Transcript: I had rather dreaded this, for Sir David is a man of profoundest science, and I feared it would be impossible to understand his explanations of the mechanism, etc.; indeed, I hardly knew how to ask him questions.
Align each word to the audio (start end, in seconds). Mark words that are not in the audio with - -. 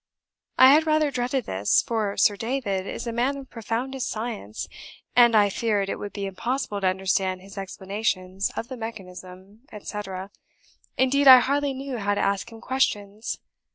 I 0.57 0.71
had 0.73 0.87
rather 0.87 1.11
dreaded 1.11 1.45
this, 1.45 1.83
for 1.83 2.17
Sir 2.17 2.35
David 2.35 2.87
is 2.87 3.05
a 3.05 3.11
man 3.11 3.37
of 3.37 3.51
profoundest 3.51 4.09
science, 4.09 4.67
and 5.15 5.35
I 5.35 5.47
feared 5.51 5.89
it 5.89 5.99
would 5.99 6.11
be 6.11 6.25
impossible 6.25 6.81
to 6.81 6.87
understand 6.87 7.41
his 7.43 7.55
explanations 7.55 8.51
of 8.57 8.67
the 8.67 8.77
mechanism, 8.77 9.61
etc.; 9.71 10.31
indeed, 10.97 11.27
I 11.27 11.37
hardly 11.39 11.73
knew 11.75 11.99
how 11.99 12.15
to 12.15 12.19
ask 12.21 12.51
him 12.51 12.61
questions. 12.61 13.37